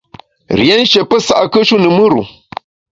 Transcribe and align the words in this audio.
Rié 0.59 0.75
nshié 0.81 1.01
pesa’kùe-shu 1.09 1.75
ne 1.81 1.89
mùr-u. 1.97 2.21